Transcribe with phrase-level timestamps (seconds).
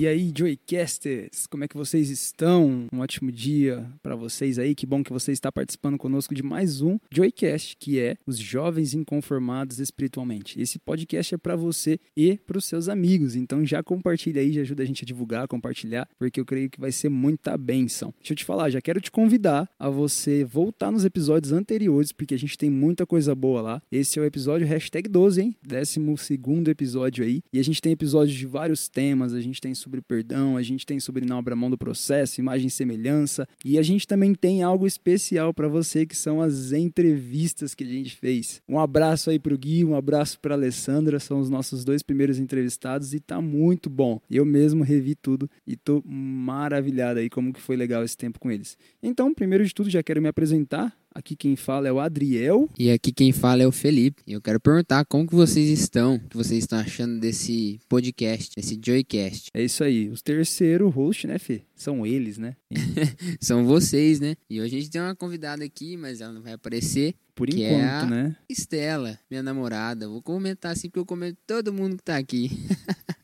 [0.00, 2.86] E aí, Joycasters, como é que vocês estão?
[2.90, 4.74] Um ótimo dia para vocês aí.
[4.74, 8.94] Que bom que você está participando conosco de mais um Joycast, que é os jovens
[8.94, 10.58] inconformados espiritualmente.
[10.58, 13.36] Esse podcast é para você e para os seus amigos.
[13.36, 16.80] Então já compartilha aí, já ajuda a gente a divulgar, compartilhar, porque eu creio que
[16.80, 18.14] vai ser muita benção.
[18.20, 22.32] Deixa eu te falar, já quero te convidar a você voltar nos episódios anteriores, porque
[22.32, 23.82] a gente tem muita coisa boa lá.
[23.92, 25.56] Esse é o episódio hashtag 12, hein?
[25.62, 27.42] Décimo segundo episódio aí.
[27.52, 31.00] E a gente tem episódios de vários temas, a gente tem perdão, a gente tem
[31.00, 34.86] sobre não abra mão do processo, imagem e semelhança, e a gente também tem algo
[34.86, 38.62] especial para você que são as entrevistas que a gente fez.
[38.68, 43.12] Um abraço aí pro Gui, um abraço para Alessandra, são os nossos dois primeiros entrevistados
[43.14, 44.20] e tá muito bom.
[44.30, 48.50] Eu mesmo revi tudo e tô maravilhado aí como que foi legal esse tempo com
[48.50, 48.76] eles.
[49.02, 50.94] Então, primeiro de tudo, já quero me apresentar.
[51.12, 52.68] Aqui quem fala é o Adriel.
[52.78, 54.22] E aqui quem fala é o Felipe.
[54.26, 58.52] E eu quero perguntar como que vocês estão, o que vocês estão achando desse podcast,
[58.56, 59.50] desse Joycast.
[59.52, 61.62] É isso aí, os terceiro host, né, Fê?
[61.74, 62.54] São eles, né?
[63.40, 64.36] São vocês, né?
[64.48, 67.14] E hoje a gente tem uma convidada aqui, mas ela não vai aparecer.
[67.34, 68.36] Por que enquanto, é a né?
[68.48, 70.08] Estela, minha namorada.
[70.08, 72.50] Vou comentar assim porque eu comento todo mundo que tá aqui.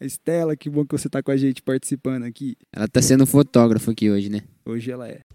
[0.00, 2.56] Estela, que bom que você tá com a gente participando aqui.
[2.72, 4.42] Ela tá sendo fotógrafo aqui hoje, né?
[4.64, 5.27] Hoje ela é.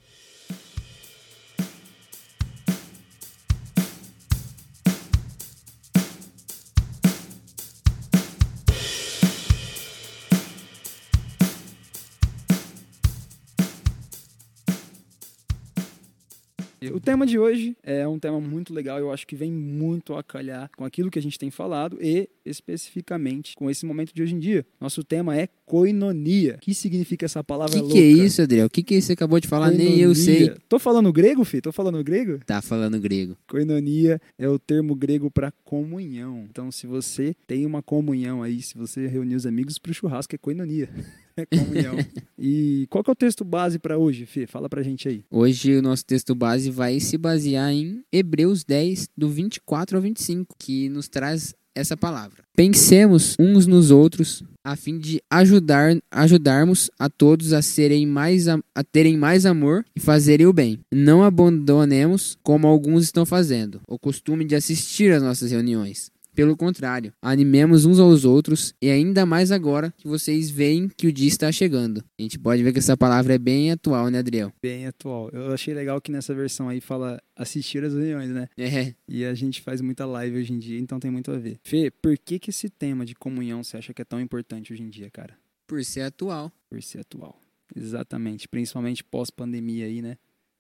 [16.92, 20.23] O tema de hoje é um tema muito legal, eu acho que vem muito a
[20.23, 24.36] calhar com aquilo que a gente tem falado e especificamente com esse momento de hoje
[24.36, 24.65] em dia.
[24.80, 26.55] Nosso tema é koinonia.
[26.55, 27.93] O que significa essa O palavra que, louca?
[27.95, 28.67] que é isso, Adriel?
[28.67, 29.71] O que, que você acabou de falar?
[29.71, 30.53] Nem eu sei.
[30.67, 31.61] Tô falando grego, fi?
[31.61, 32.39] Tô falando grego?
[32.45, 33.37] Tá falando grego.
[33.48, 36.45] Koinonia é o termo grego para comunhão.
[36.49, 40.37] Então, se você tem uma comunhão aí, se você reunir os amigos pro churrasco, é
[40.37, 40.89] koinonia.
[41.36, 41.95] É comunhão.
[42.37, 44.45] e qual que é o texto base para hoje, Fê?
[44.45, 45.23] Fala pra gente aí.
[45.32, 50.55] Hoje o nosso texto base vai se basear em Hebreus 10, do 24 ao 25,
[50.59, 52.44] que nos traz essa palavra.
[52.56, 58.58] Pensemos uns nos outros a fim de ajudar ajudarmos a todos a serem mais a,
[58.73, 60.80] a terem mais amor e fazerem o bem.
[60.92, 66.13] Não abandonemos como alguns estão fazendo, o costume de assistir às nossas reuniões.
[66.36, 71.14] Pelo contrário, animemos uns aos outros e ainda mais agora que vocês veem que o
[71.14, 72.04] dia está chegando.
[72.20, 74.52] A gente pode ver que essa palavra é bem atual, né, Adriel?
[74.61, 75.30] Bem atual.
[75.32, 78.49] Eu achei legal que nessa versão aí fala assistir às reuniões, né?
[78.58, 81.60] É, E a gente faz muita live hoje em dia, então tem muito a ver.
[81.64, 84.82] Fê, por que que esse tema de comunhão você acha que é tão importante hoje
[84.83, 85.38] em dia, cara?
[85.65, 86.52] por ser atual.
[86.70, 87.39] Por ser atual.
[87.76, 88.48] Exatamente.
[88.48, 90.17] Principalmente pós-pandemia aí, né?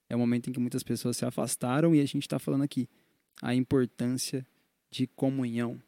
[0.09, 2.87] É o momento em que muitas pessoas se afastaram e a gente tá falando aqui
[3.41, 4.45] a importância
[4.93, 5.81] de comunhão.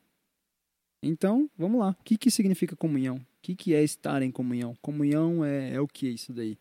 [1.02, 1.92] Então, vamos lá.
[1.92, 3.18] O que que significa comunhão?
[3.18, 4.76] O que que é estar em comunhão?
[4.82, 6.58] Comunhão é, é o que isso daí?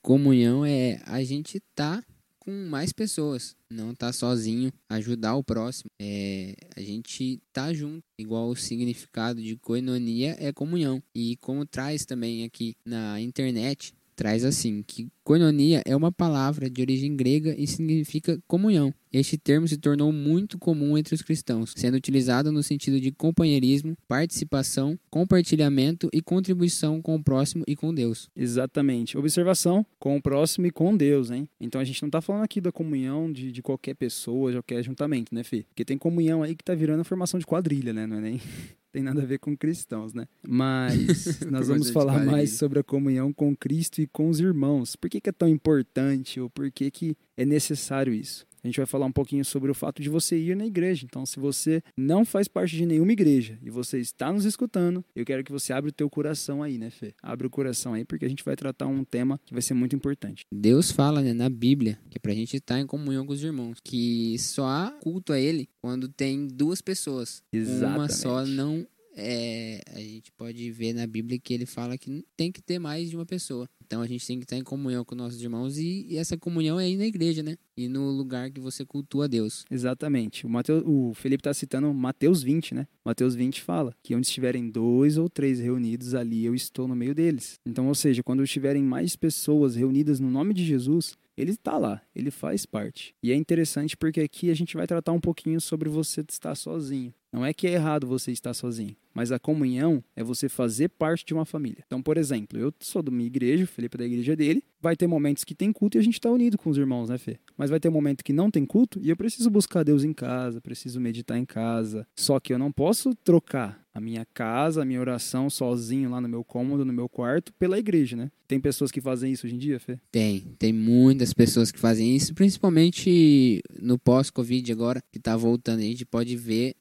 [0.00, 2.02] Comunhão é a gente tá
[2.38, 5.90] com mais pessoas, não tá sozinho, ajudar o próximo.
[6.00, 11.02] É a gente tá junto, igual o significado de koinonia é comunhão.
[11.14, 16.82] E como traz também aqui na internet, traz assim que koinonia é uma palavra de
[16.82, 18.92] origem grega e significa comunhão.
[19.10, 23.96] Este termo se tornou muito comum entre os cristãos, sendo utilizado no sentido de companheirismo,
[24.06, 28.28] participação, compartilhamento e contribuição com o próximo e com Deus.
[28.36, 29.16] Exatamente.
[29.16, 31.48] Observação com o próximo e com Deus, hein?
[31.58, 34.82] Então a gente não tá falando aqui da comunhão de, de qualquer pessoa, de qualquer
[34.82, 35.64] juntamento, né, Fê?
[35.66, 38.06] Porque tem comunhão aí que tá virando a formação de quadrilha, né?
[38.06, 38.40] Não é nem.
[38.92, 40.26] Tem nada a ver com cristãos, né?
[40.46, 44.96] Mas nós vamos falar mais sobre a comunhão com Cristo e com os irmãos.
[44.96, 48.44] Por que, que é tão importante ou por que, que é necessário isso?
[48.62, 51.04] A gente vai falar um pouquinho sobre o fato de você ir na igreja.
[51.04, 55.24] Então, se você não faz parte de nenhuma igreja e você está nos escutando, eu
[55.24, 57.14] quero que você abra o teu coração aí, né, Fê?
[57.22, 59.96] Abre o coração aí, porque a gente vai tratar um tema que vai ser muito
[59.96, 60.44] importante.
[60.52, 63.78] Deus fala né, na Bíblia que é pra gente estar em comunhão com os irmãos,
[63.82, 67.42] que só há culto a Ele quando tem duas pessoas.
[67.52, 68.14] Uma Exatamente.
[68.14, 68.86] só não
[69.16, 69.80] é.
[69.94, 73.16] A gente pode ver na Bíblia que ele fala que tem que ter mais de
[73.16, 73.68] uma pessoa.
[73.90, 76.78] Então a gente tem que estar em comunhão com nossos irmãos e, e essa comunhão
[76.78, 77.56] é ir na igreja, né?
[77.76, 79.64] E no lugar que você cultua Deus.
[79.68, 80.46] Exatamente.
[80.46, 82.86] O, Mateus, o Felipe está citando Mateus 20, né?
[83.04, 87.16] Mateus 20 fala que onde estiverem dois ou três reunidos, ali eu estou no meio
[87.16, 87.58] deles.
[87.66, 92.00] Então, ou seja, quando estiverem mais pessoas reunidas no nome de Jesus, ele está lá,
[92.14, 93.12] ele faz parte.
[93.20, 97.12] E é interessante porque aqui a gente vai tratar um pouquinho sobre você estar sozinho.
[97.32, 98.94] Não é que é errado você estar sozinho.
[99.14, 101.82] Mas a comunhão é você fazer parte de uma família.
[101.86, 104.62] Então, por exemplo, eu sou da minha igreja, o Felipe é da igreja dele.
[104.80, 107.18] Vai ter momentos que tem culto e a gente está unido com os irmãos, né,
[107.18, 107.38] Fê?
[107.56, 110.60] Mas vai ter momento que não tem culto e eu preciso buscar Deus em casa,
[110.60, 112.06] preciso meditar em casa.
[112.16, 116.28] Só que eu não posso trocar a minha casa, a minha oração sozinho lá no
[116.28, 118.30] meu cômodo, no meu quarto, pela igreja, né?
[118.46, 119.98] Tem pessoas que fazem isso hoje em dia, Fê?
[120.10, 125.82] Tem, tem muitas pessoas que fazem isso, principalmente no pós-Covid agora, que tá voltando, a
[125.82, 126.74] gente pode ver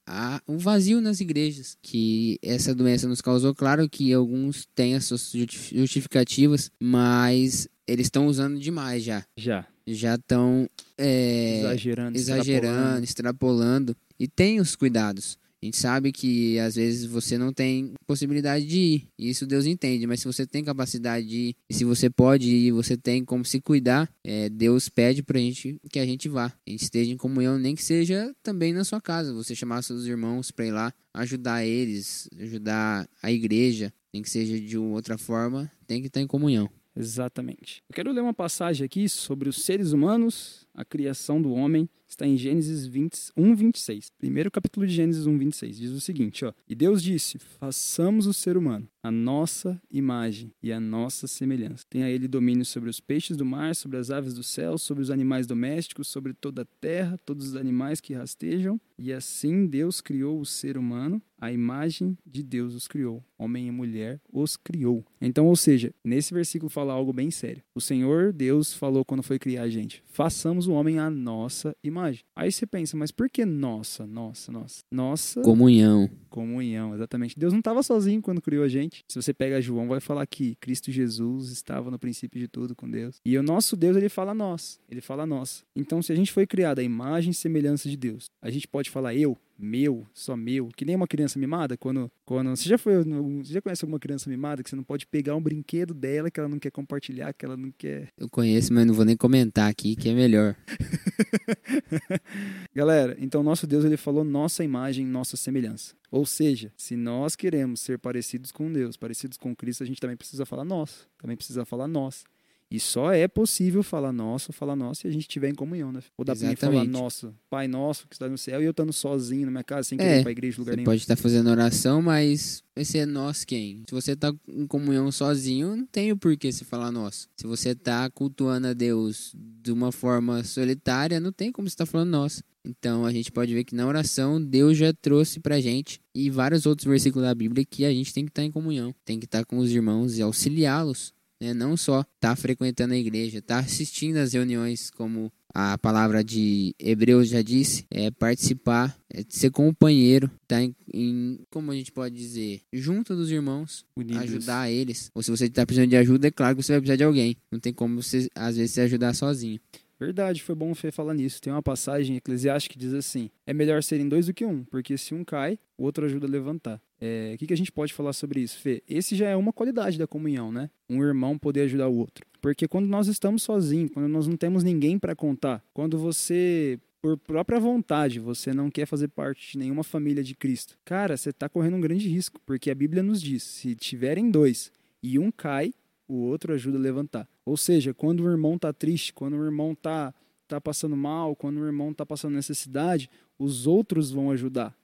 [0.47, 3.53] um vazio nas igrejas, que essa doença nos causou.
[3.53, 5.31] Claro que alguns têm as suas
[5.71, 9.25] justificativas, mas eles estão usando demais já.
[9.35, 9.65] Já.
[9.87, 13.91] Já estão é, exagerando, exagerando, extrapolando.
[13.91, 13.97] extrapolando.
[14.19, 15.37] E tem os cuidados.
[15.61, 20.07] A gente sabe que às vezes você não tem possibilidade de ir, isso Deus entende,
[20.07, 23.43] mas se você tem capacidade de ir, e se você pode ir, você tem como
[23.43, 27.17] se cuidar, é, Deus pede pra gente que a gente vá, a gente esteja em
[27.17, 30.93] comunhão, nem que seja também na sua casa, você chamar seus irmãos para ir lá,
[31.13, 36.27] ajudar eles, ajudar a igreja, nem que seja de outra forma, tem que estar em
[36.27, 36.69] comunhão.
[36.95, 37.83] Exatamente.
[37.89, 42.25] Eu quero ler uma passagem aqui sobre os seres humanos, a criação do homem, está
[42.25, 44.11] em Gênesis 20, 1, 26.
[44.17, 45.77] Primeiro capítulo de Gênesis 1, 26.
[45.77, 46.51] Diz o seguinte, ó.
[46.67, 51.85] E Deus disse, façamos o ser humano, a nossa imagem e a nossa semelhança.
[51.89, 55.11] Tenha ele domínio sobre os peixes do mar, sobre as aves do céu, sobre os
[55.11, 58.79] animais domésticos, sobre toda a terra, todos os animais que rastejam.
[58.97, 63.23] E assim Deus criou o ser humano, a imagem de Deus os criou.
[63.37, 65.05] Homem e mulher os criou.
[65.21, 67.63] Então, ou seja, nesse versículo fala algo bem sério.
[67.73, 71.98] O Senhor Deus falou quando foi criar a gente: façamos o homem a nossa imagem.
[72.35, 74.81] Aí você pensa, mas por que nossa, nossa, nossa?
[74.91, 75.41] Nossa.
[75.41, 76.09] Comunhão.
[76.29, 77.37] Comunhão, exatamente.
[77.37, 79.03] Deus não estava sozinho quando criou a gente.
[79.09, 82.89] Se você pega João, vai falar que Cristo Jesus estava no princípio de tudo com
[82.89, 83.17] Deus.
[83.25, 84.79] E o nosso Deus, ele fala nós.
[84.89, 85.63] Ele fala nós.
[85.75, 88.89] Então, se a gente foi criado à imagem e semelhança de Deus, a gente pode
[88.89, 93.03] falar eu, meu, só meu, que nem uma criança mimada, quando, quando você já foi,
[93.03, 96.39] você já conhece alguma criança mimada que você não pode pegar um brinquedo dela que
[96.39, 98.07] ela não quer compartilhar, que ela não quer.
[98.17, 100.55] Eu conheço, mas não vou nem comentar aqui, que é melhor.
[102.73, 105.93] Galera, então nosso Deus ele falou nossa imagem, nossa semelhança.
[106.11, 110.17] Ou seja, se nós queremos ser parecidos com Deus, parecidos com Cristo, a gente também
[110.17, 112.23] precisa falar nós, também precisa falar nós.
[112.71, 116.01] E só é possível falar nosso, falar nosso se a gente estiver em comunhão, né?
[116.15, 119.45] Ou dá pra falar nosso, Pai nosso que está no céu, e eu estando sozinho
[119.45, 120.85] na minha casa, sem querer é, ir pra igreja, lugar você nenhum.
[120.85, 123.83] pode estar fazendo oração, mas esse é nós quem?
[123.87, 127.27] Se você está em comunhão sozinho, não tem o porquê se falar nós.
[127.35, 131.85] Se você está cultuando a Deus de uma forma solitária, não tem como você estar
[131.85, 132.43] tá falando nós.
[132.63, 136.67] Então a gente pode ver que na oração Deus já trouxe pra gente e vários
[136.67, 139.25] outros versículos da Bíblia que a gente tem que estar tá em comunhão, tem que
[139.25, 141.53] estar tá com os irmãos e auxiliá-los né?
[141.53, 146.23] Não só estar tá frequentando a igreja, estar tá assistindo às reuniões, como a palavra
[146.23, 151.91] de Hebreus já disse, é participar, é ser companheiro, tá em, em, como a gente
[151.91, 154.21] pode dizer, junto dos irmãos, Unidos.
[154.21, 155.09] ajudar eles.
[155.13, 157.35] Ou se você está precisando de ajuda, é claro que você vai precisar de alguém.
[157.51, 159.59] Não tem como você, às vezes, se ajudar sozinho.
[159.99, 161.41] Verdade, foi bom o Fê falar nisso.
[161.41, 164.97] Tem uma passagem eclesiástica que diz assim: é melhor serem dois do que um, porque
[164.97, 166.81] se um cai, o outro ajuda a levantar.
[167.01, 168.81] É, o que, que a gente pode falar sobre isso, Fê?
[168.87, 170.69] Esse já é uma qualidade da comunhão, né?
[170.89, 172.25] Um irmão poder ajudar o outro.
[172.41, 177.17] Porque quando nós estamos sozinhos, quando nós não temos ninguém para contar, quando você por
[177.17, 180.77] própria vontade, você não quer fazer parte de nenhuma família de Cristo.
[180.83, 184.71] Cara, você está correndo um grande risco, porque a Bíblia nos diz: se tiverem dois
[185.01, 185.73] e um cai,
[186.09, 187.29] o outro ajuda a levantar.
[187.45, 190.11] Ou seja, quando o irmão está triste, quando o irmão está
[190.47, 194.75] tá passando mal, quando o irmão está passando necessidade, os outros vão ajudar.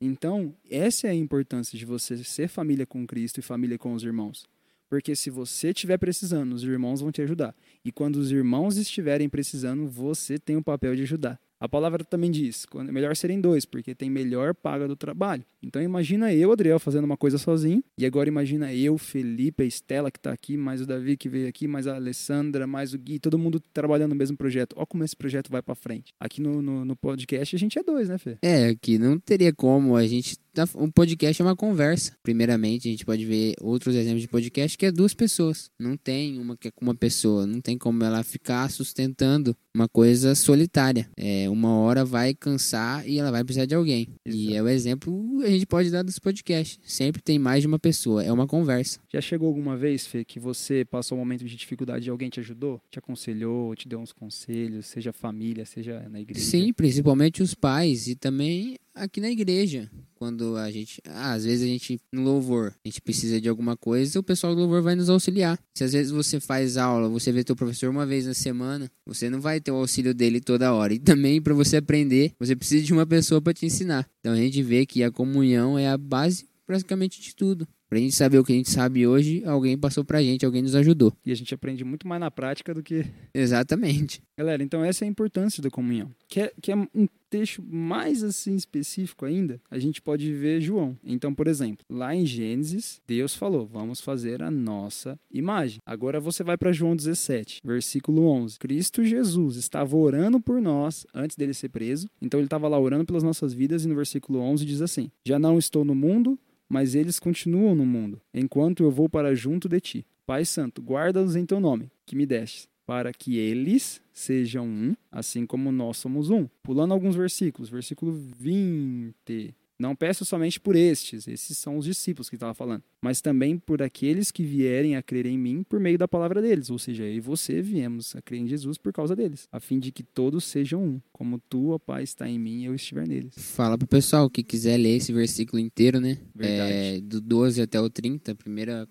[0.00, 4.02] Então, essa é a importância de você ser família com Cristo e família com os
[4.02, 4.46] irmãos.
[4.88, 7.54] Porque se você estiver precisando, os irmãos vão te ajudar.
[7.84, 11.38] E quando os irmãos estiverem precisando, você tem o papel de ajudar.
[11.60, 15.44] A palavra também diz, melhor serem dois, porque tem melhor paga do trabalho.
[15.62, 20.10] Então imagina eu, Adriel, fazendo uma coisa sozinho, e agora imagina eu, Felipe, a Estela
[20.10, 23.18] que está aqui, mais o Davi que veio aqui, mais a Alessandra, mais o Gui,
[23.18, 24.74] todo mundo trabalhando no mesmo projeto.
[24.76, 26.12] Olha como esse projeto vai para frente.
[26.18, 28.38] Aqui no, no, no, podcast a gente é dois, né, Fê?
[28.42, 30.36] É, que não teria como a gente
[30.76, 32.12] um podcast é uma conversa.
[32.22, 35.70] Primeiramente, a gente pode ver outros exemplos de podcast que é duas pessoas.
[35.80, 37.46] Não tem uma que é com uma pessoa.
[37.46, 41.08] Não tem como ela ficar sustentando uma coisa solitária.
[41.16, 44.08] É, uma hora vai cansar e ela vai precisar de alguém.
[44.26, 44.42] Exato.
[44.42, 46.78] E é o exemplo a gente pode dar dos podcasts.
[46.82, 48.22] Sempre tem mais de uma pessoa.
[48.22, 48.98] É uma conversa.
[49.12, 52.40] Já chegou alguma vez, Fê, que você passou um momento de dificuldade e alguém te
[52.40, 52.80] ajudou?
[52.90, 56.44] Te aconselhou, te deu uns conselhos, seja família, seja na igreja?
[56.44, 59.90] Sim, principalmente os pais e também aqui na igreja.
[60.14, 61.02] Quando a gente.
[61.04, 64.54] Ah, às vezes a gente, no louvor, a gente precisa de alguma coisa, o pessoal
[64.54, 65.58] do louvor vai nos auxiliar.
[65.74, 69.28] Se às vezes você faz aula, você vê teu professor uma vez na semana, você
[69.28, 70.94] não vai ter o auxílio dele toda hora.
[70.94, 74.08] E também, para você aprender, você precisa de uma pessoa para te ensinar.
[74.20, 77.66] Então a gente vê que a comunhão é a base praticamente de tudo.
[77.92, 80.74] Pra gente saber o que a gente sabe hoje, alguém passou pra gente, alguém nos
[80.74, 81.12] ajudou.
[81.26, 83.04] E a gente aprende muito mais na prática do que.
[83.34, 84.22] Exatamente.
[84.34, 86.10] Galera, então essa é a importância da comunhão.
[86.26, 90.96] Que é, que é um texto mais assim específico ainda, a gente pode ver João.
[91.04, 95.78] Então, por exemplo, lá em Gênesis, Deus falou: vamos fazer a nossa imagem.
[95.84, 98.58] Agora você vai para João 17, versículo 11.
[98.58, 102.08] Cristo Jesus estava orando por nós antes dele ser preso.
[102.22, 105.38] Então, ele estava lá orando pelas nossas vidas, e no versículo 11 diz assim: Já
[105.38, 106.38] não estou no mundo
[106.72, 110.06] mas eles continuam no mundo, enquanto eu vou para junto de ti.
[110.24, 115.44] Pai Santo, guarda-os em teu nome, que me deste, para que eles sejam um, assim
[115.44, 116.48] como nós somos um.
[116.62, 119.54] Pulando alguns versículos, versículo 20.
[119.82, 123.82] Não peço somente por estes, esses são os discípulos que estava falando, mas também por
[123.82, 127.14] aqueles que vierem a crer em mim por meio da palavra deles, ou seja, eu
[127.14, 130.44] e você viemos a crer em Jesus por causa deles, a fim de que todos
[130.44, 133.34] sejam um, como tu, ó Pai, está em mim e eu estiver neles.
[133.36, 136.16] Fala pro pessoal que quiser ler esse versículo inteiro, né?
[136.32, 136.72] Verdade.
[136.72, 138.36] É, do 12 até o 30, 1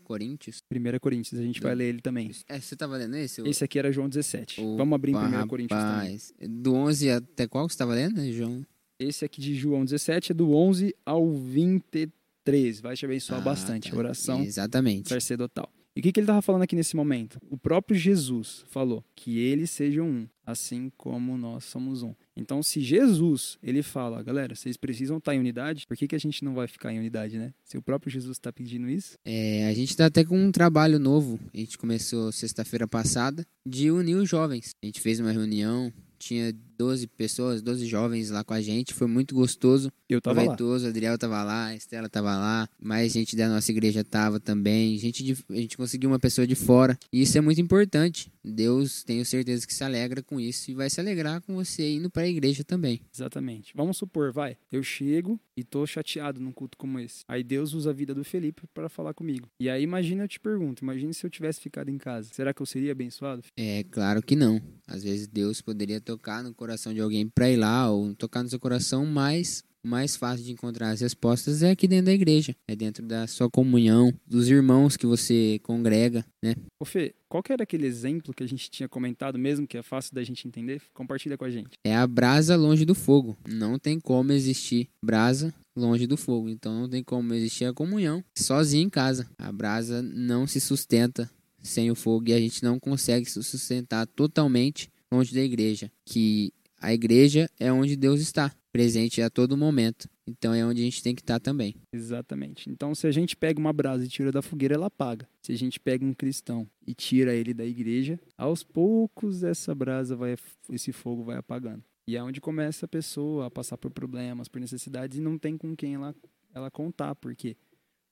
[0.03, 0.61] Coríntios.
[0.69, 2.31] 1 Coríntios, a gente vai ler ele também.
[2.49, 3.41] É, você tava lendo esse?
[3.47, 4.59] Esse aqui era João 17.
[4.59, 6.19] Opa, Vamos abrir em 1 Coríntios também.
[6.49, 8.65] Do 11 até qual que você tava lendo, João?
[9.01, 12.79] Esse aqui de João 17 é do 11 ao 23.
[12.81, 13.89] Vai te abençoar Ah, bastante.
[13.89, 13.97] tá.
[13.97, 15.09] Oração Exatamente.
[15.09, 15.67] sacerdotal.
[15.95, 17.37] E o que, que ele estava falando aqui nesse momento?
[17.49, 22.13] O próprio Jesus falou que eles sejam um, assim como nós somos um.
[22.37, 26.19] Então, se Jesus, ele fala, galera, vocês precisam estar em unidade, por que, que a
[26.19, 27.53] gente não vai ficar em unidade, né?
[27.65, 30.97] Se o próprio Jesus está pedindo isso, É, a gente tá até com um trabalho
[30.97, 31.37] novo.
[31.53, 34.71] A gente começou sexta-feira passada de unir os jovens.
[34.81, 38.91] A gente fez uma reunião, tinha 12 pessoas, 12 jovens lá com a gente.
[38.93, 40.47] Foi muito gostoso, eu tava lá.
[40.55, 40.85] proveitoso.
[40.85, 44.97] O Adriel tava lá, a Estela tava lá, mais gente da nossa igreja tava também.
[44.97, 46.97] Gente de- a gente conseguiu uma pessoa de fora.
[47.13, 48.31] E isso é muito importante.
[48.43, 52.09] Deus, tenho certeza que se alegra com isso e vai se alegrar com você indo
[52.09, 52.99] para a igreja também.
[53.13, 53.71] Exatamente.
[53.75, 57.23] Vamos supor, vai, eu chego e tô chateado num culto como esse.
[57.27, 59.47] Aí Deus usa a vida do Felipe para falar comigo.
[59.59, 62.29] E aí imagina eu te pergunto, imagine se eu tivesse ficado em casa.
[62.33, 63.43] Será que eu seria abençoado?
[63.55, 64.59] É claro que não.
[64.87, 68.49] Às vezes Deus poderia tocar no coração de alguém para ir lá ou tocar no
[68.49, 72.55] seu coração, mas o mais fácil de encontrar as respostas é aqui dentro da igreja,
[72.67, 76.55] é dentro da sua comunhão, dos irmãos que você congrega, né?
[76.79, 79.81] Ô Fê, qual que era aquele exemplo que a gente tinha comentado mesmo, que é
[79.81, 80.81] fácil da gente entender?
[80.93, 81.71] Compartilha com a gente.
[81.83, 83.37] É a brasa longe do fogo.
[83.47, 86.49] Não tem como existir brasa longe do fogo.
[86.49, 89.27] Então não tem como existir a comunhão sozinho em casa.
[89.37, 91.29] A brasa não se sustenta
[91.61, 95.91] sem o fogo e a gente não consegue se sustentar totalmente longe da igreja.
[96.05, 100.09] Que a igreja é onde Deus está, presente a todo momento.
[100.27, 101.75] Então é onde a gente tem que estar também.
[101.93, 102.69] Exatamente.
[102.69, 105.27] Então, se a gente pega uma brasa e tira da fogueira, ela apaga.
[105.41, 110.15] Se a gente pega um cristão e tira ele da igreja, aos poucos essa brasa
[110.15, 110.35] vai,
[110.71, 111.83] esse fogo vai apagando.
[112.07, 115.57] E é onde começa a pessoa a passar por problemas, por necessidades e não tem
[115.57, 116.15] com quem ela,
[116.53, 117.13] ela contar.
[117.15, 117.55] Por quê?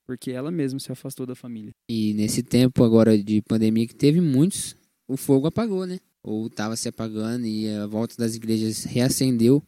[0.06, 1.72] Porque ela mesma se afastou da família.
[1.90, 4.76] E nesse tempo agora de pandemia que teve muitos,
[5.08, 6.00] o fogo apagou, né?
[6.24, 9.64] Ou estava se apagando e a volta das igrejas reacendeu.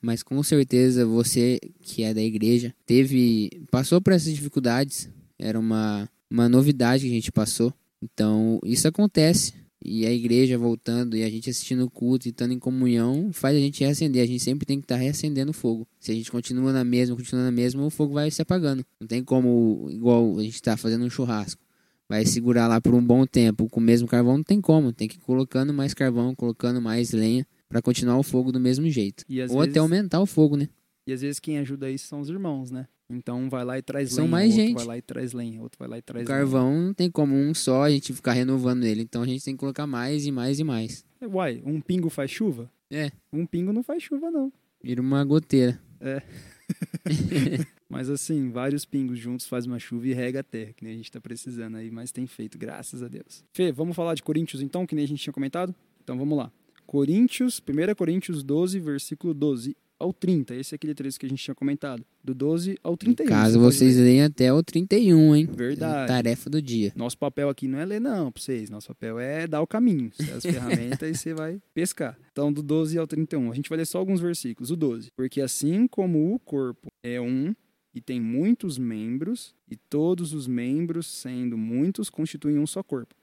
[0.00, 5.08] Mas com certeza você que é da igreja teve passou por essas dificuldades.
[5.38, 7.72] Era uma, uma novidade que a gente passou.
[8.02, 9.54] Então isso acontece.
[9.84, 13.56] E a igreja voltando e a gente assistindo o culto e estando em comunhão faz
[13.56, 14.22] a gente reacender.
[14.22, 15.86] A gente sempre tem que estar reacendendo o fogo.
[16.00, 18.84] Se a gente continua na mesma, continua na mesma, o fogo vai se apagando.
[19.00, 21.65] Não tem como, igual a gente está fazendo um churrasco
[22.08, 24.92] vai segurar lá por um bom tempo com o mesmo carvão, não tem como.
[24.92, 28.88] Tem que ir colocando mais carvão, colocando mais lenha para continuar o fogo do mesmo
[28.88, 29.24] jeito.
[29.28, 30.68] Ou vezes, até aumentar o fogo, né?
[31.06, 32.86] E às vezes quem ajuda isso são os irmãos, né?
[33.08, 34.76] Então um vai lá e traz São lenha, mais outro gente.
[34.76, 37.36] vai lá e traz lenha, outro vai lá e O traz carvão não tem como
[37.36, 39.02] um só a gente ficar renovando ele.
[39.02, 41.04] Então a gente tem que colocar mais e mais e mais.
[41.22, 42.68] Uai, um pingo faz chuva?
[42.90, 43.12] É.
[43.32, 44.52] Um pingo não faz chuva, não.
[44.82, 45.80] Vira uma goteira.
[47.88, 50.96] Mas assim, vários pingos juntos faz uma chuva e rega a terra, que nem a
[50.96, 53.44] gente tá precisando aí, mas tem feito, graças a Deus.
[53.52, 55.74] Fê, vamos falar de Coríntios então, que nem a gente tinha comentado?
[56.02, 56.50] Então vamos lá.
[56.86, 60.54] Coríntios, 1 Coríntios 12, versículo 12 ao 30.
[60.54, 62.04] Esse é aquele trecho que a gente tinha comentado.
[62.22, 63.26] Do 12 ao 31.
[63.26, 65.48] Caso vocês leem até o 31, hein?
[65.50, 66.08] Verdade.
[66.08, 66.92] Tarefa do dia.
[66.94, 68.68] Nosso papel aqui não é ler, não, pra vocês.
[68.68, 72.18] Nosso papel é dar o caminho, as ferramentas, e você vai pescar.
[72.32, 73.50] Então, do 12 ao 31.
[73.50, 74.70] A gente vai ler só alguns versículos.
[74.70, 75.10] O 12.
[75.16, 77.54] Porque assim como o corpo é um
[77.96, 83.14] e tem muitos membros, e todos os membros, sendo muitos, constituem um só corpo.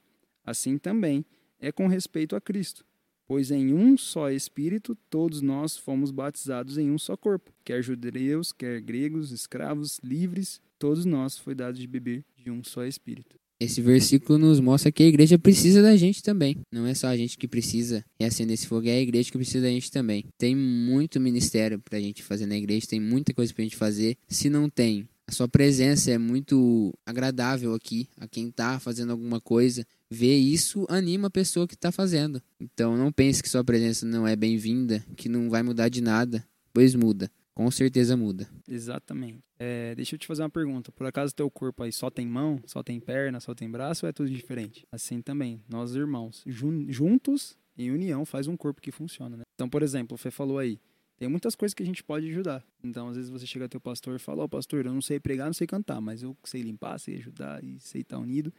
[0.44, 1.24] Assim também
[1.60, 2.84] é com respeito a Cristo.
[3.24, 8.52] Pois em um só Espírito todos nós fomos batizados em um só corpo, quer judeus,
[8.52, 13.38] quer gregos, escravos, livres, todos nós foi dado de beber de um só Espírito.
[13.64, 16.58] Esse versículo nos mostra que a igreja precisa da gente também.
[16.70, 19.62] Não é só a gente que precisa reacender esse fogo, é a igreja que precisa
[19.62, 20.26] da gente também.
[20.36, 24.18] Tem muito ministério pra gente fazer na igreja, tem muita coisa pra gente fazer.
[24.28, 29.40] Se não tem, A sua presença é muito agradável aqui, a quem está fazendo alguma
[29.40, 29.86] coisa.
[30.10, 32.42] Ver isso anima a pessoa que está fazendo.
[32.60, 36.44] Então não pense que sua presença não é bem-vinda, que não vai mudar de nada,
[36.74, 37.30] pois muda.
[37.54, 38.48] Com certeza muda.
[38.68, 39.44] Exatamente.
[39.58, 40.90] É, deixa eu te fazer uma pergunta.
[40.90, 44.10] Por acaso teu corpo aí só tem mão, só tem perna, só tem braço ou
[44.10, 44.84] é tudo diferente?
[44.90, 49.42] Assim também, nós irmãos, jun juntos, em união, faz um corpo que funciona, né?
[49.54, 50.80] Então, por exemplo, você falou aí,
[51.16, 52.64] tem muitas coisas que a gente pode ajudar.
[52.82, 55.20] Então, às vezes você chega teu pastor e fala, ó, oh, pastor, eu não sei
[55.20, 58.52] pregar, não sei cantar, mas eu sei limpar, sei ajudar e sei estar unido.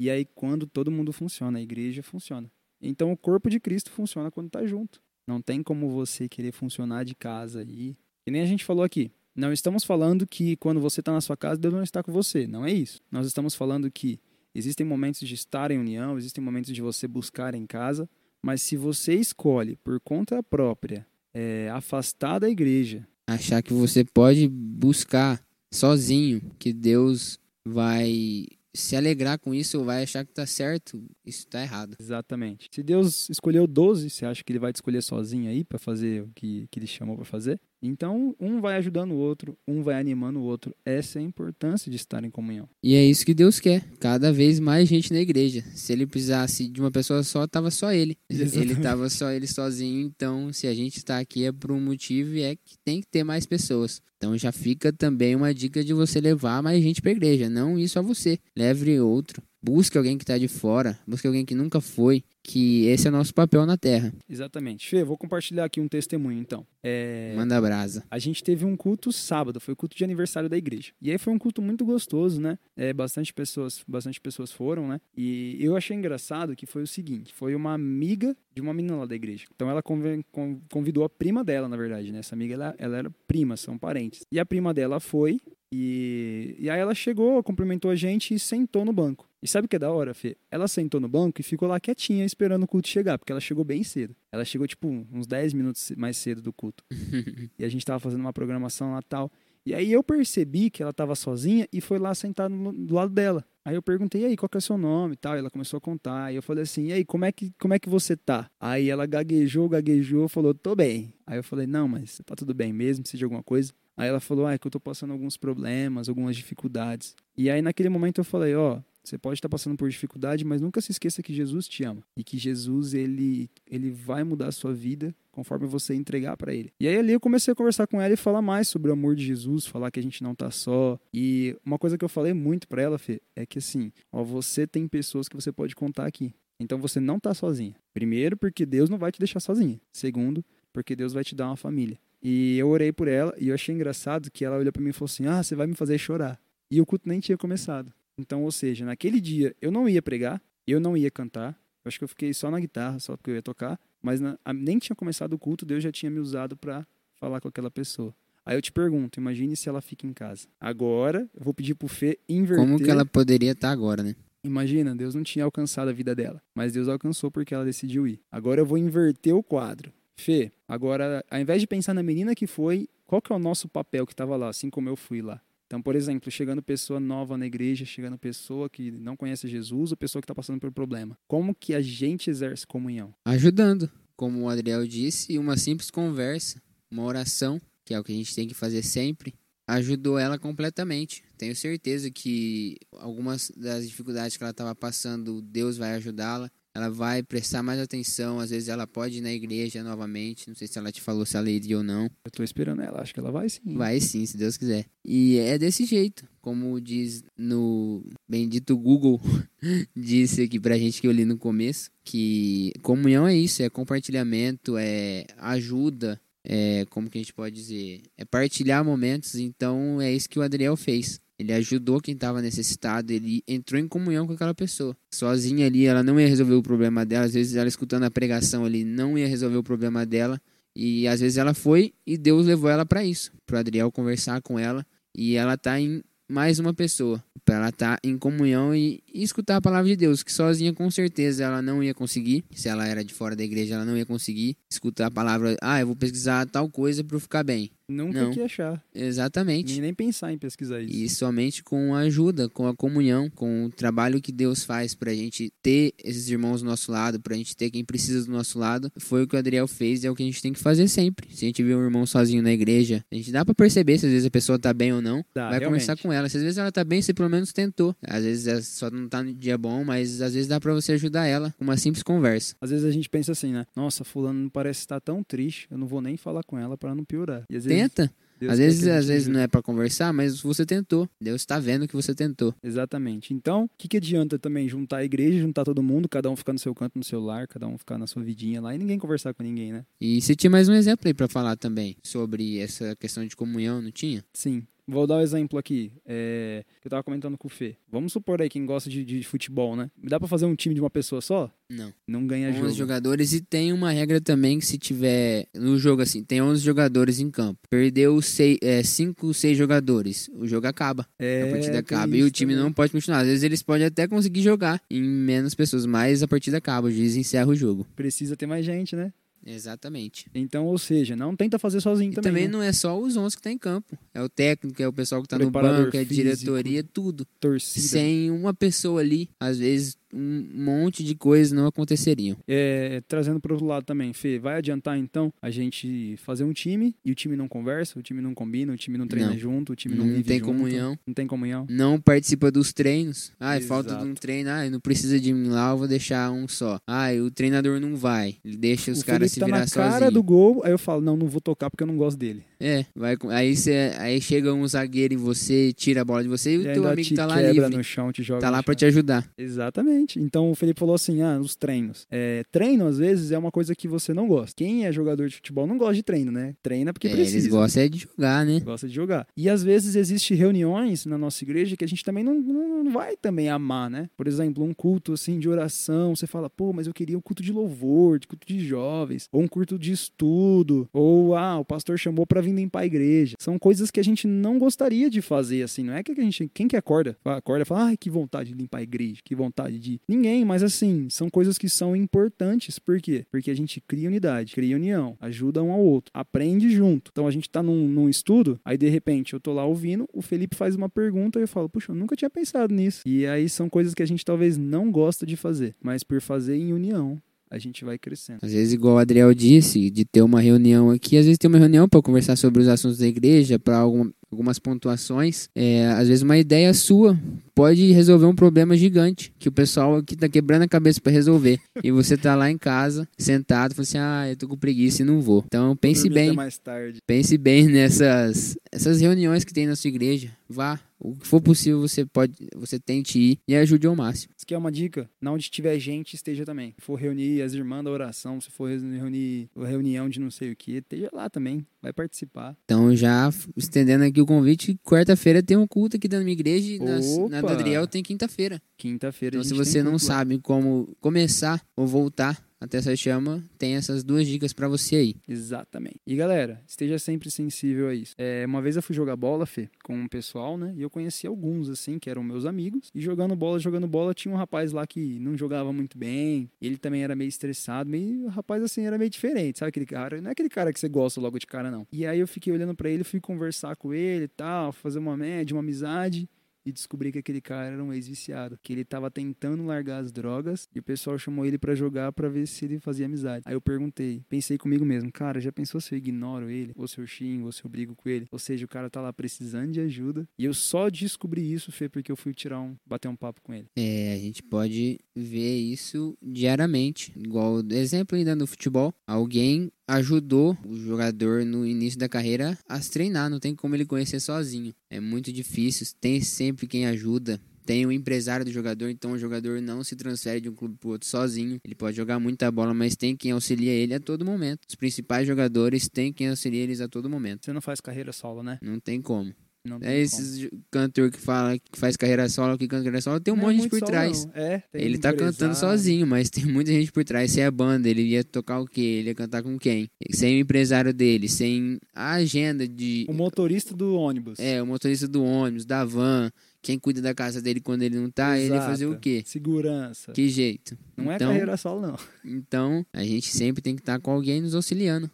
[0.00, 2.50] E aí, quando todo mundo funciona, a igreja funciona.
[2.80, 5.00] Então, o corpo de Cristo funciona quando tá junto.
[5.28, 9.10] Não tem como você querer funcionar de casa aí que nem a gente falou aqui.
[9.34, 12.46] Não estamos falando que quando você está na sua casa, Deus não está com você.
[12.46, 13.00] Não é isso.
[13.10, 14.20] Nós estamos falando que
[14.54, 18.08] existem momentos de estar em união, existem momentos de você buscar em casa,
[18.42, 24.46] mas se você escolhe por conta própria é, afastar da igreja, achar que você pode
[24.48, 31.02] buscar sozinho, que Deus vai se alegrar com isso ou vai achar que tá certo,
[31.24, 31.96] isso tá errado.
[31.98, 32.68] Exatamente.
[32.70, 36.22] Se Deus escolheu 12, você acha que ele vai te escolher sozinho aí para fazer
[36.22, 37.60] o que, que ele chamou para fazer?
[37.82, 40.74] Então, um vai ajudando o outro, um vai animando o outro.
[40.84, 42.68] Essa é a importância de estar em comunhão.
[42.82, 43.82] E é isso que Deus quer.
[43.98, 45.64] Cada vez mais gente na igreja.
[45.74, 48.16] Se ele precisasse de uma pessoa só, tava só ele.
[48.30, 48.72] Exatamente.
[48.72, 50.06] Ele tava só ele sozinho.
[50.06, 53.08] Então, se a gente está aqui é por um motivo e é que tem que
[53.08, 54.00] ter mais pessoas.
[54.16, 57.50] Então, já fica também uma dica de você levar mais gente para a igreja.
[57.50, 58.38] Não ir só você.
[58.56, 59.42] Leve outro.
[59.62, 63.12] Busque alguém que está de fora, busque alguém que nunca foi, que esse é o
[63.12, 64.12] nosso papel na Terra.
[64.28, 64.88] Exatamente.
[64.88, 66.66] Fê, vou compartilhar aqui um testemunho, então.
[66.82, 67.32] É...
[67.36, 68.04] Manda brasa.
[68.10, 70.92] A gente teve um culto sábado, foi o culto de aniversário da igreja.
[71.00, 72.58] E aí foi um culto muito gostoso, né?
[72.76, 75.00] É, bastante, pessoas, bastante pessoas foram, né?
[75.16, 79.06] E eu achei engraçado que foi o seguinte, foi uma amiga de uma menina lá
[79.06, 79.44] da igreja.
[79.54, 82.18] Então ela convidou a prima dela, na verdade, né?
[82.18, 84.22] Essa amiga, ela, ela era prima, são parentes.
[84.32, 85.40] E a prima dela foi,
[85.72, 89.31] e, e aí ela chegou, cumprimentou a gente e sentou no banco.
[89.42, 90.36] E sabe o que é da hora, Fê?
[90.50, 93.64] Ela sentou no banco e ficou lá quietinha esperando o culto chegar, porque ela chegou
[93.64, 94.14] bem cedo.
[94.30, 96.84] Ela chegou, tipo, uns 10 minutos mais cedo do culto.
[97.58, 99.32] e a gente tava fazendo uma programação lá tal.
[99.66, 103.44] E aí eu percebi que ela tava sozinha e foi lá sentar do lado dela.
[103.64, 105.36] Aí eu perguntei, e aí, qual que é o seu nome e tal?
[105.36, 106.32] E ela começou a contar.
[106.32, 108.50] E eu falei assim, e aí, como é que, como é que você tá?
[108.58, 111.14] Aí ela gaguejou, gaguejou, falou, tô bem.
[111.24, 113.72] Aí eu falei, não, mas tá tudo bem mesmo, precisa de alguma coisa?
[113.96, 117.14] Aí ela falou, ah, é que eu tô passando alguns problemas, algumas dificuldades.
[117.36, 120.60] E aí naquele momento eu falei, ó, oh, você pode estar passando por dificuldade, mas
[120.60, 124.52] nunca se esqueça que Jesus te ama e que Jesus ele ele vai mudar a
[124.52, 126.72] sua vida conforme você entregar para ele.
[126.78, 129.16] E aí ali eu comecei a conversar com ela e falar mais sobre o amor
[129.16, 130.98] de Jesus, falar que a gente não tá só.
[131.12, 134.66] E uma coisa que eu falei muito para ela, Fê, é que assim, ó, você
[134.66, 136.32] tem pessoas que você pode contar aqui.
[136.60, 137.74] Então você não tá sozinha.
[137.92, 139.80] Primeiro, porque Deus não vai te deixar sozinha.
[139.92, 141.98] Segundo, porque Deus vai te dar uma família.
[142.22, 144.92] E eu orei por ela e eu achei engraçado que ela olhou para mim e
[144.92, 146.40] falou assim: "Ah, você vai me fazer chorar".
[146.70, 147.92] E o culto nem tinha começado.
[148.18, 151.58] Então, ou seja, naquele dia eu não ia pregar, eu não ia cantar.
[151.84, 154.38] Eu acho que eu fiquei só na guitarra, só porque eu ia tocar, mas na,
[154.54, 158.14] nem tinha começado o culto, Deus já tinha me usado para falar com aquela pessoa.
[158.44, 160.48] Aí eu te pergunto, imagine se ela fica em casa.
[160.60, 162.66] Agora, eu vou pedir pro Fê inverter.
[162.66, 164.16] Como que ela poderia estar tá agora, né?
[164.44, 168.20] Imagina, Deus não tinha alcançado a vida dela, mas Deus alcançou porque ela decidiu ir.
[168.30, 169.92] Agora eu vou inverter o quadro.
[170.16, 173.68] Fê, agora, ao invés de pensar na menina que foi, qual que é o nosso
[173.68, 175.40] papel que estava lá, assim como eu fui lá?
[175.72, 179.96] Então, por exemplo, chegando pessoa nova na igreja, chegando pessoa que não conhece Jesus ou
[179.96, 181.16] pessoa que está passando por problema.
[181.26, 183.14] Como que a gente exerce comunhão?
[183.24, 183.90] Ajudando.
[184.14, 188.34] Como o Adriel disse, uma simples conversa, uma oração, que é o que a gente
[188.34, 189.32] tem que fazer sempre,
[189.66, 191.24] ajudou ela completamente.
[191.38, 197.22] Tenho certeza que algumas das dificuldades que ela estava passando, Deus vai ajudá-la ela vai
[197.22, 200.90] prestar mais atenção, às vezes ela pode ir na igreja novamente, não sei se ela
[200.90, 202.10] te falou se ela iria ou não.
[202.24, 203.60] Eu tô esperando ela, acho que ela vai sim.
[203.74, 204.86] Vai sim, se Deus quiser.
[205.04, 209.20] E é desse jeito, como diz no bendito Google,
[209.94, 214.76] disse aqui pra gente que eu li no começo, que comunhão é isso, é compartilhamento,
[214.78, 220.28] é ajuda, é como que a gente pode dizer, é partilhar momentos, então é isso
[220.28, 221.20] que o Adriel fez.
[221.42, 224.96] Ele ajudou quem estava necessitado, ele entrou em comunhão com aquela pessoa.
[225.10, 227.26] Sozinha ali, ela não ia resolver o problema dela.
[227.26, 230.40] Às vezes, ela escutando a pregação ali, não ia resolver o problema dela.
[230.74, 234.58] E às vezes ela foi e Deus levou ela para isso, para Adriel conversar com
[234.58, 234.86] ela.
[235.14, 239.22] E ela tá em mais uma pessoa, para ela estar tá em comunhão e, e,
[239.22, 242.42] escutar a palavra de Deus, que sozinha com certeza ela não ia conseguir.
[242.52, 245.78] Se ela era de fora da igreja, ela não ia conseguir escutar a palavra, ah,
[245.78, 247.70] eu vou pesquisar tal coisa para eu ficar bem.
[247.92, 248.30] Nunca Não.
[248.32, 248.82] que achar.
[248.94, 249.72] Exatamente.
[249.74, 250.92] Nem, nem pensar em pesquisar isso.
[250.94, 255.12] E somente com a ajuda, com a comunhão, com o trabalho que Deus faz pra
[255.14, 258.90] gente ter esses irmãos do nosso lado, pra gente ter quem precisa do nosso lado,
[258.96, 260.88] foi o que o Adriel fez e é o que a gente tem que fazer
[260.88, 261.28] sempre.
[261.34, 264.06] Se a gente vê um irmão sozinho na igreja, a gente dá pra perceber se
[264.06, 265.24] às vezes a pessoa tá bem ou não.
[265.34, 265.66] Dá, vai realmente.
[265.66, 266.28] conversar com ela.
[266.28, 267.94] Se às vezes ela tá bem, você pelo menos tentou.
[268.02, 270.92] Às vezes ela só não tá no dia bom, mas às vezes dá pra você
[270.92, 272.54] ajudar ela com uma simples conversa.
[272.60, 273.66] Às vezes a gente pensa assim, né?
[273.76, 276.94] Nossa, fulano não parece estar tão triste, eu não vou nem falar com ela pra
[276.94, 277.44] não piorar.
[277.50, 278.12] E às vezes, Tenta.
[278.42, 281.08] Deus às vezes, às vezes não é pra conversar, mas você tentou.
[281.20, 282.52] Deus tá vendo que você tentou.
[282.60, 283.32] Exatamente.
[283.32, 286.52] Então, o que, que adianta também juntar a igreja, juntar todo mundo, cada um ficar
[286.52, 289.32] no seu canto, no celular, cada um ficar na sua vidinha lá e ninguém conversar
[289.32, 289.84] com ninguém, né?
[290.00, 293.80] E você tinha mais um exemplo aí pra falar também sobre essa questão de comunhão,
[293.80, 294.24] não tinha?
[294.32, 294.66] Sim.
[294.86, 295.92] Vou dar um exemplo aqui.
[296.04, 297.76] É, que eu tava comentando com o Fê.
[297.90, 299.90] Vamos supor aí quem gosta de, de futebol, né?
[300.02, 301.50] Dá pra fazer um time de uma pessoa só?
[301.70, 301.92] Não.
[302.06, 302.72] Não ganha 11 jogo.
[302.72, 307.20] jogadores e tem uma regra também que se tiver no jogo assim, tem 11 jogadores
[307.20, 307.60] em campo.
[307.70, 311.06] Perdeu 5, 6 jogadores, o jogo acaba.
[311.18, 312.64] É, a partida acaba e o time também.
[312.64, 313.20] não pode continuar.
[313.20, 316.90] Às vezes eles podem até conseguir jogar em menos pessoas, mas a partida acaba, o
[316.90, 317.86] juiz encerra o jogo.
[317.94, 319.12] Precisa ter mais gente, né?
[319.44, 320.26] Exatamente.
[320.34, 322.30] Então, ou seja, não tenta fazer sozinho E também.
[322.32, 322.50] também né?
[322.52, 323.98] não é só os 11 que tá em campo.
[324.14, 327.26] É o técnico, é o pessoal que tá no banco, é a diretoria, tudo.
[327.40, 327.86] Torcida.
[327.88, 332.36] Sem uma pessoa ali, às vezes um monte de coisas não aconteceriam.
[332.46, 336.94] É, trazendo para outro lado também, Fê, vai adiantar então a gente fazer um time
[337.04, 339.38] e o time não conversa, o time não combina, o time não treina Não.
[339.38, 340.98] junto, o time não, Não vive tem junto, comunhão.
[341.06, 341.66] Não tem comunhão.
[341.68, 343.32] Não participa dos treinos.
[343.40, 344.50] Ah, falta de um treino.
[344.50, 346.78] Ah, não precisa de mim lá, eu vou deixar um só.
[346.86, 348.36] Ah, o treinador não vai.
[348.44, 350.14] Ele deixa os o caras Felipe se tá virar na cara sozinhos.
[350.14, 352.42] do gol, aí eu falo, não, não vou tocar porque eu não gosto dele.
[352.60, 356.50] É, vai aí, cê, aí chega um zagueiro em você, tira a bola de você
[356.52, 357.76] e, E o teu amigo tá lá livre.
[357.76, 358.78] no chão, te joga Tá lá pra chão.
[358.78, 359.28] te ajudar.
[359.36, 360.01] Exatamente.
[360.16, 362.06] Então o Felipe falou assim: ah, os treinos.
[362.10, 364.54] É, treino, às vezes, é uma coisa que você não gosta.
[364.56, 366.54] Quem é jogador de futebol não gosta de treino, né?
[366.62, 367.36] Treina porque É, precisa.
[367.38, 368.60] eles gostam é de jogar, né?
[368.60, 369.26] Gosta de jogar.
[369.36, 372.92] E às vezes existe reuniões na nossa igreja que a gente também não, não, não
[372.92, 374.08] vai também amar, né?
[374.16, 377.42] Por exemplo, um culto assim de oração, você fala, pô, mas eu queria um culto
[377.42, 381.98] de louvor, de culto de jovens, ou um culto de estudo, ou ah, o pastor
[381.98, 383.36] chamou pra vir limpar a igreja.
[383.38, 386.50] São coisas que a gente não gostaria de fazer assim, não é que a gente,
[386.52, 389.78] quem que acorda, acorda e fala, ai, que vontade de limpar a igreja, que vontade
[389.78, 393.24] de ninguém, mas assim, são coisas que são importantes, por quê?
[393.30, 397.10] Porque a gente cria unidade, cria união, ajuda um ao outro, aprende junto.
[397.12, 400.22] Então a gente tá num, num estudo, aí de repente eu tô lá ouvindo, o
[400.22, 403.02] Felipe faz uma pergunta e eu falo, puxa, eu nunca tinha pensado nisso.
[403.06, 406.56] E aí são coisas que a gente talvez não gosta de fazer, mas por fazer
[406.56, 407.20] em união,
[407.52, 408.38] a gente vai crescendo.
[408.40, 411.58] Às vezes, igual o Adriel disse, de ter uma reunião aqui, às vezes tem uma
[411.58, 413.84] reunião para conversar sobre os assuntos da igreja, para
[414.32, 415.48] algumas pontuações.
[415.54, 417.18] É, às vezes uma ideia sua
[417.54, 421.60] pode resolver um problema gigante que o pessoal aqui tá quebrando a cabeça para resolver.
[421.84, 425.04] e você tá lá em casa, sentado, fala assim: "Ah, eu tô com preguiça e
[425.04, 425.44] não vou".
[425.46, 426.98] Então pense bem, mais tarde.
[427.06, 430.30] pense bem nessas essas reuniões que tem na sua igreja.
[430.48, 434.32] Vá, o que for possível você pode, você tente ir e ajude ao máximo.
[434.36, 435.10] Isso aqui é uma dica.
[435.20, 436.74] Na onde tiver gente, esteja também.
[436.78, 440.52] Se for reunir as irmãs da oração, se for reunir a reunião de não sei
[440.52, 441.66] o que, esteja lá também.
[441.82, 442.56] Vai participar.
[442.64, 446.78] Então, já estendendo aqui o convite, quarta-feira tem um culto aqui da minha igreja e
[446.78, 447.52] na, na do Opa!
[447.52, 448.62] Adriel tem quinta-feira.
[448.76, 454.04] Quinta-feira Então, se você não sabe como começar ou voltar até essa chama, tem essas
[454.04, 455.16] duas dicas pra você aí.
[455.28, 456.00] Exatamente.
[456.06, 458.14] E galera, esteja sempre sensível a isso.
[458.16, 460.72] É, uma vez eu fui jogar bola, Fê, com um pessoal, né?
[460.76, 462.90] E eu conheci alguns, assim, que eram meus amigos.
[462.94, 466.48] E jogando bola, jogando bola, tinha um rapaz lá que não jogava muito bem.
[466.60, 468.26] Ele também era meio estressado, meio.
[468.26, 469.70] O rapaz, assim, era meio diferente, sabe?
[469.70, 470.20] Aquele cara.
[470.20, 471.86] Não é aquele cara que você gosta logo de cara, não.
[471.92, 475.16] E aí eu fiquei olhando pra ele, fui conversar com ele e tal, fazer uma
[475.16, 476.28] média, uma amizade.
[476.64, 478.58] E descobri que aquele cara era um ex-viciado.
[478.62, 480.68] Que ele tava tentando largar as drogas.
[480.74, 483.44] E o pessoal chamou ele pra jogar pra ver se ele fazia amizade.
[483.46, 486.72] Aí eu perguntei, pensei comigo mesmo, cara, já pensou se eu ignoro ele?
[486.76, 488.26] Ou se eu xingo, ou se eu brigo com ele?
[488.30, 490.28] Ou seja, o cara tá lá precisando de ajuda.
[490.38, 493.52] E eu só descobri isso, Fê, porque eu fui tirar um, bater um papo com
[493.52, 493.68] ele.
[493.76, 497.12] É, a gente pode ver isso diariamente.
[497.16, 502.90] Igual exemplo ainda no futebol, alguém ajudou o jogador no início da carreira a se
[502.90, 504.72] treinar, não tem como ele conhecer sozinho.
[504.90, 507.38] É muito difícil, tem sempre quem ajuda.
[507.64, 510.90] Tem o empresário do jogador, então o jogador não se transfere de um clube para
[510.90, 511.60] outro sozinho.
[511.64, 514.60] Ele pode jogar muita bola, mas tem quem auxilia ele a todo momento.
[514.68, 517.44] Os principais jogadores têm quem auxilia eles a todo momento.
[517.44, 518.58] Você não faz carreira solo, né?
[518.60, 519.32] Não tem como.
[519.64, 523.32] Não É esses cantor que fala que faz carreira solo, que canta carreira solo, tem
[523.32, 523.36] um.
[523.36, 524.28] Não monte é de gente por solo, trás.
[524.34, 527.30] É, Ele tá cantando sozinho, mas tem muita gente por trás.
[527.30, 528.80] Sem a banda, ele ia tocar o quê?
[528.80, 529.88] Ele ia cantar com quem?
[530.10, 533.06] Sem o empresário dele, sem a agenda de.
[533.08, 534.40] O motorista do ônibus.
[534.40, 538.10] É, o motorista do ônibus, da van, quem cuida da casa dele quando ele não
[538.10, 538.70] tá, ele ia Exato.
[538.70, 539.22] fazer o quê?
[539.24, 540.10] Segurança.
[540.10, 540.76] Que jeito?
[540.96, 541.96] Não é então, carreira solo, não.
[542.24, 545.08] então, a gente sempre tem que estar com alguém nos auxiliando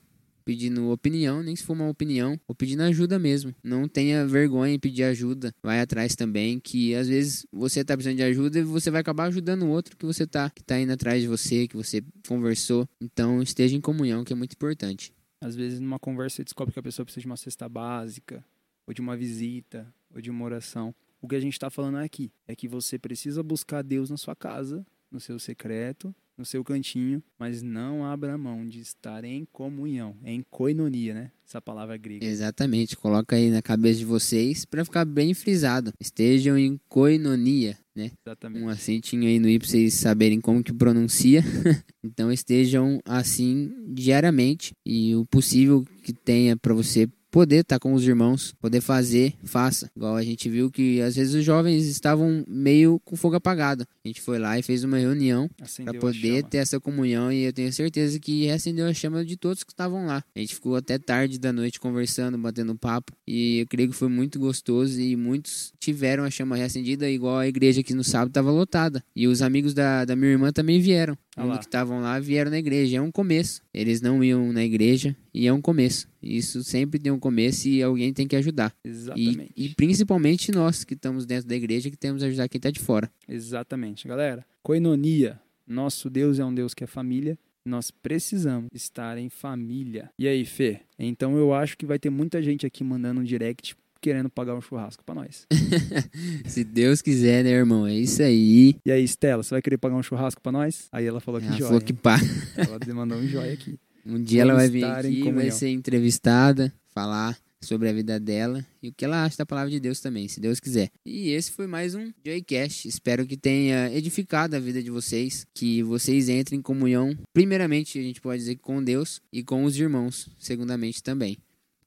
[0.49, 3.55] pedindo opinião, nem se for uma opinião, ou pedindo ajuda mesmo.
[3.63, 5.55] Não tenha vergonha em pedir ajuda.
[5.63, 9.25] Vai atrás também, que às vezes você tá precisando de ajuda e você vai acabar
[9.25, 12.89] ajudando o outro que você tá, que tá indo atrás de você, que você conversou.
[12.99, 15.13] Então esteja em comunhão, que é muito importante.
[15.39, 18.43] Às vezes, numa conversa, você descobre que a pessoa precisa de uma cesta básica,
[18.87, 20.95] ou de uma visita, ou de uma oração.
[21.21, 24.35] O que a gente está falando aqui é que você precisa buscar Deus na sua
[24.35, 24.83] casa,
[25.13, 30.43] no seu secreto, no seu cantinho, mas não abra mão de estar em comunhão, em
[30.49, 31.33] koinonia, né?
[31.47, 32.25] Essa palavra grega.
[32.25, 35.93] Exatamente, coloca aí na cabeça de vocês para ficar bem frisado.
[35.99, 38.13] Estejam em koinonia, né?
[38.25, 38.65] Exatamente.
[38.65, 41.43] Um acentinho aí no i para vocês saberem como que pronuncia.
[42.05, 47.93] então estejam assim diariamente e o possível que tenha para você poder estar tá com
[47.93, 49.91] os irmãos, poder fazer, faça.
[49.97, 53.87] Igual a gente viu que às vezes os jovens estavam meio com fogo apagado.
[54.05, 55.49] A gente foi lá e fez uma reunião
[55.85, 59.63] para poder ter essa comunhão e eu tenho certeza que reacendeu a chama de todos
[59.63, 60.23] que estavam lá.
[60.35, 64.09] A gente ficou até tarde da noite conversando, batendo papo e eu creio que foi
[64.09, 68.51] muito gostoso e muitos tiveram a chama reacendida igual a igreja aqui no sábado estava
[68.51, 69.03] lotada.
[69.15, 71.17] E os amigos da, da minha irmã também vieram.
[71.39, 72.99] Ah que estavam lá vieram na igreja.
[72.99, 73.63] É um começo.
[73.73, 76.09] Eles não iam na igreja e é um começo.
[76.23, 78.75] Isso sempre tem um começo e alguém tem que ajudar.
[78.85, 79.53] Exatamente.
[79.57, 82.71] E, e principalmente nós que estamos dentro da igreja que temos que ajudar quem está
[82.71, 83.11] de fora.
[83.29, 84.45] Exatamente, galera.
[84.63, 85.41] Coinonia.
[85.67, 87.39] Nosso Deus é um Deus que é família.
[87.65, 90.11] Nós precisamos estar em família.
[90.19, 90.81] E aí, Fê?
[90.99, 94.61] Então eu acho que vai ter muita gente aqui mandando um direct querendo pagar um
[94.61, 95.47] churrasco para nós.
[96.47, 97.87] Se Deus quiser, né, irmão?
[97.87, 98.77] É isso aí.
[98.85, 100.89] E aí, Stella, você vai querer pagar um churrasco para nós?
[100.93, 101.67] Aí ela falou que ela joia.
[101.67, 102.19] falou que pá.
[102.57, 103.79] Ela mandou um joia aqui.
[104.07, 108.65] Um dia Vamos ela vai vir aqui, vai ser entrevistada, falar sobre a vida dela
[108.83, 110.91] e o que ela acha da palavra de Deus também, se Deus quiser.
[111.05, 112.89] E esse foi mais um Joycast.
[112.89, 118.03] Espero que tenha edificado a vida de vocês, que vocês entrem em comunhão, primeiramente, a
[118.03, 121.37] gente pode dizer com Deus e com os irmãos, segundamente também.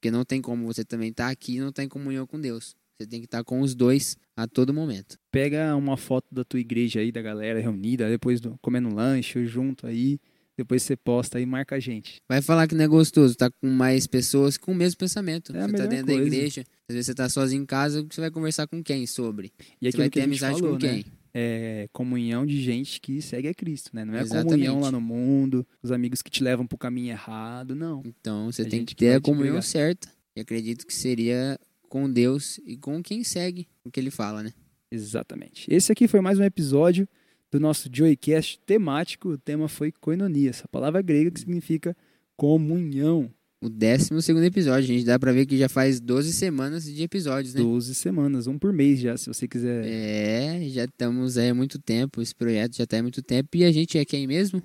[0.02, 2.26] Porque não tem como você também estar tá aqui e não estar tá em comunhão
[2.26, 2.74] com Deus.
[2.98, 5.16] Você tem que estar tá com os dois a todo momento.
[5.30, 9.86] Pega uma foto da tua igreja aí, da galera reunida, depois do, comendo lanche junto
[9.86, 10.18] aí.
[10.58, 12.16] Depois você posta aí e marca a gente.
[12.28, 15.56] Vai falar que não é gostoso, tá com mais pessoas com o mesmo pensamento.
[15.56, 16.20] É você tá dentro coisa.
[16.20, 19.52] da igreja, às vezes você tá sozinho em casa, você vai conversar com quem sobre?
[19.80, 20.96] E você vai ter amizade falou, com quem?
[20.96, 21.04] Né?
[21.34, 24.04] É, comunhão de gente que segue a Cristo, né?
[24.04, 24.50] Não é Exatamente.
[24.50, 28.02] comunhão lá no mundo, os amigos que te levam pro caminho errado, não.
[28.04, 30.08] Então você a tem que ter a comunhão certa.
[30.36, 34.52] E acredito que seria com Deus e com quem segue o que ele fala, né?
[34.90, 35.66] Exatamente.
[35.72, 37.08] Esse aqui foi mais um episódio
[37.50, 39.30] do nosso Joycast temático.
[39.30, 41.96] O tema foi koinonia, essa palavra grega que significa
[42.36, 43.30] comunhão.
[43.62, 45.04] O 12 segundo episódio, gente.
[45.04, 47.62] Dá pra ver que já faz 12 semanas de episódios, né?
[47.62, 49.86] 12 semanas, um por mês já, se você quiser.
[49.86, 52.20] É, já estamos aí há muito tempo.
[52.20, 53.56] Esse projeto já tá há muito tempo.
[53.56, 54.60] E a gente é quem mesmo?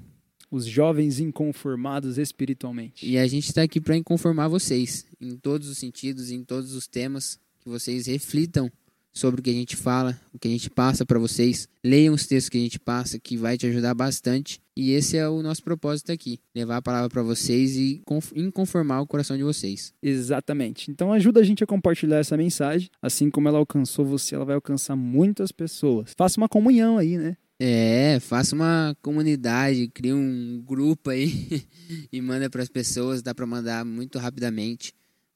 [0.50, 3.06] os jovens inconformados espiritualmente.
[3.06, 6.88] E a gente está aqui para inconformar vocês, em todos os sentidos, em todos os
[6.88, 8.72] temas, que vocês reflitam
[9.18, 11.68] sobre o que a gente fala, o que a gente passa para vocês.
[11.84, 14.62] Leiam os textos que a gente passa, que vai te ajudar bastante.
[14.76, 18.02] E esse é o nosso propósito aqui: levar a palavra para vocês e
[18.36, 19.94] inconformar o coração de vocês.
[20.02, 20.92] Exatamente.
[20.92, 22.90] Então ajuda a gente a compartilhar essa mensagem.
[23.02, 26.14] Assim como ela alcançou você, ela vai alcançar muitas pessoas.
[26.16, 27.36] Faça uma comunhão aí, né?
[27.60, 31.64] É, faça uma comunidade, cria um grupo aí
[32.14, 34.94] e manda para as pessoas, dá para mandar muito rapidamente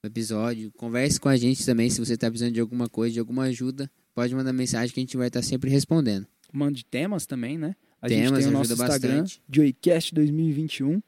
[0.07, 0.71] episódio.
[0.71, 3.89] Converse com a gente também se você está precisando de alguma coisa, de alguma ajuda,
[4.15, 6.25] pode mandar mensagem que a gente vai estar tá sempre respondendo.
[6.51, 7.75] Mande temas também, né?
[8.01, 11.01] A temas, gente tem o nosso Instagram, Joycast 2021.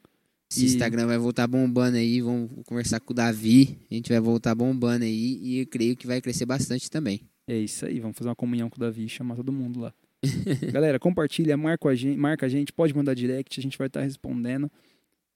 [0.48, 0.66] Esse e...
[0.66, 5.04] Instagram vai voltar bombando aí, vamos conversar com o Davi, a gente vai voltar bombando
[5.04, 7.20] aí e eu creio que vai crescer bastante também.
[7.48, 9.92] É isso aí, vamos fazer uma comunhão com o Davi e chamar todo mundo lá.
[10.72, 14.00] Galera, compartilha, marca a, gente, marca a gente, pode mandar direct, a gente vai estar
[14.00, 14.70] respondendo.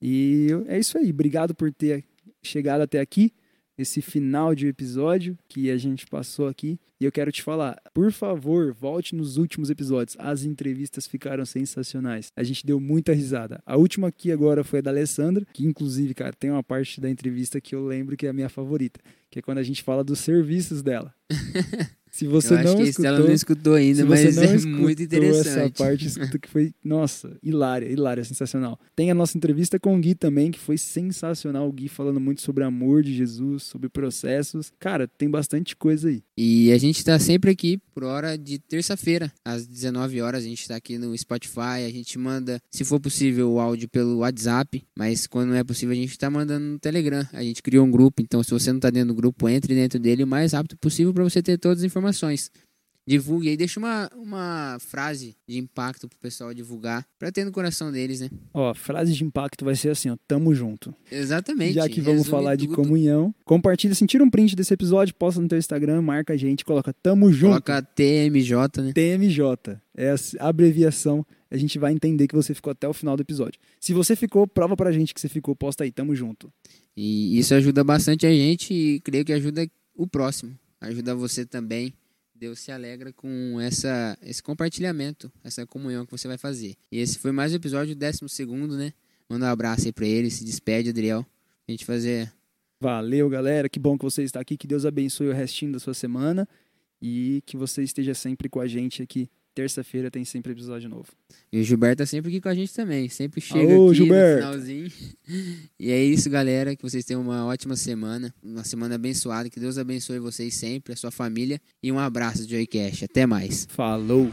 [0.01, 1.09] E é isso aí.
[1.09, 2.05] Obrigado por ter
[2.41, 3.33] chegado até aqui,
[3.79, 6.77] esse final de episódio que a gente passou aqui.
[6.99, 10.17] E eu quero te falar, por favor, volte nos últimos episódios.
[10.19, 12.29] As entrevistas ficaram sensacionais.
[12.35, 13.63] A gente deu muita risada.
[13.65, 17.09] A última aqui agora foi a da Alessandra, que inclusive, cara, tem uma parte da
[17.09, 18.99] entrevista que eu lembro que é a minha favorita,
[19.31, 21.13] que é quando a gente fala dos serviços dela.
[22.19, 25.47] Se você eu não acho escutou, ela não escutou ainda, mas é muito interessante.
[25.47, 28.77] essa parte, escuta que foi, nossa, hilária, hilária, sensacional.
[28.93, 31.69] Tem a nossa entrevista com o Gui também, que foi sensacional.
[31.69, 34.69] O Gui falando muito sobre amor de Jesus, sobre processos.
[34.77, 36.21] Cara, tem bastante coisa aí.
[36.37, 40.43] E a gente tá sempre aqui por hora de terça-feira, às 19 horas.
[40.43, 41.85] A gente tá aqui no Spotify.
[41.87, 44.83] A gente manda, se for possível, o áudio pelo WhatsApp.
[44.93, 47.25] Mas quando não é possível, a gente tá mandando no Telegram.
[47.31, 49.97] A gente criou um grupo, então se você não tá dentro do grupo, entre dentro
[49.97, 52.51] dele o mais rápido possível para você ter todas as informações informações
[53.09, 57.91] divulgue aí, deixa uma, uma frase de impacto pro pessoal divulgar, pra ter no coração
[57.91, 58.29] deles, né?
[58.53, 60.93] Ó, frase de impacto vai ser assim, ó, tamo junto.
[61.11, 61.73] Exatamente.
[61.73, 62.75] Já que vamos falar de tudo.
[62.75, 66.63] comunhão, compartilha, assim, tira um print desse episódio, posta no teu Instagram, marca a gente,
[66.63, 67.63] coloca tamo junto.
[67.63, 68.93] Coloca TMJ, né?
[68.93, 69.79] TMJ.
[69.97, 71.25] É a abreviação.
[71.49, 73.59] A gente vai entender que você ficou até o final do episódio.
[73.79, 75.55] Se você ficou, prova pra gente que você ficou.
[75.55, 76.53] Posta aí, tamo junto.
[76.95, 80.55] E isso ajuda bastante a gente e creio que ajuda o próximo.
[80.81, 81.93] Ajuda você também.
[82.33, 86.77] Deus se alegra com essa, esse compartilhamento, essa comunhão que você vai fazer.
[86.89, 88.93] E esse foi mais um episódio, décimo segundo, né?
[89.29, 91.25] Manda um abraço aí pra ele, se despede, Adriel.
[91.67, 92.31] A gente fazer.
[92.81, 93.67] Valeu, galera.
[93.67, 94.55] Que bom que você está aqui.
[94.55, 96.47] Que Deus abençoe o restinho da sua semana.
[97.01, 99.29] E que você esteja sempre com a gente aqui.
[99.59, 101.07] Terça-feira tem sempre episódio novo.
[101.51, 103.09] E o Gilberto tá sempre aqui com a gente também.
[103.09, 104.45] Sempre chega Alô, aqui Gilberto.
[104.45, 104.91] no finalzinho.
[105.77, 106.77] E é isso, galera.
[106.77, 108.33] Que vocês tenham uma ótima semana.
[108.41, 109.49] Uma semana abençoada.
[109.49, 111.59] Que Deus abençoe vocês sempre, a sua família.
[111.83, 113.03] E um abraço, Joycast.
[113.03, 113.67] Até mais.
[113.69, 114.31] Falou!